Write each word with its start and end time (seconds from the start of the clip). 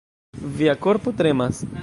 Via 0.61 0.75
korpo 0.87 1.15
tremas. 1.21 1.63